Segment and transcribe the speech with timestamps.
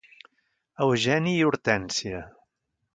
[0.87, 2.27] Eugeni i Hortènsia.